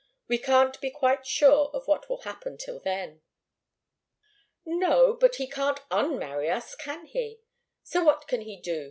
We 0.27 0.39
can't 0.39 0.81
be 0.81 0.89
quite 0.89 1.27
sure 1.27 1.67
of 1.75 1.85
what 1.87 2.09
will 2.09 2.21
happen 2.23 2.57
till 2.57 2.79
then." 2.79 3.21
"No 4.65 5.13
but 5.13 5.35
he 5.35 5.45
can't 5.45 5.79
unmarry 5.91 6.49
us, 6.49 6.73
can 6.73 7.05
he? 7.05 7.41
So 7.83 8.03
what 8.03 8.27
can 8.27 8.41
he 8.41 8.59
do? 8.59 8.79